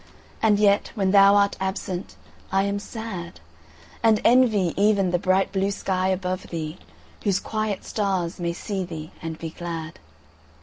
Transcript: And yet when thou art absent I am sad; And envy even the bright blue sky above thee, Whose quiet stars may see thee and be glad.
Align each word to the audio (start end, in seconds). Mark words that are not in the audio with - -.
And 0.41 0.57
yet 0.59 0.91
when 0.95 1.11
thou 1.11 1.35
art 1.35 1.55
absent 1.59 2.15
I 2.51 2.63
am 2.63 2.79
sad; 2.79 3.39
And 4.01 4.19
envy 4.25 4.73
even 4.75 5.11
the 5.11 5.19
bright 5.19 5.51
blue 5.51 5.69
sky 5.69 6.07
above 6.07 6.47
thee, 6.47 6.79
Whose 7.23 7.39
quiet 7.39 7.83
stars 7.85 8.39
may 8.39 8.51
see 8.53 8.83
thee 8.83 9.11
and 9.21 9.37
be 9.37 9.51
glad. 9.51 9.99